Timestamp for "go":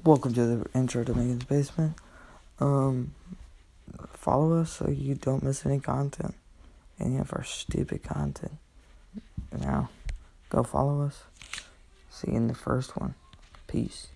10.48-10.62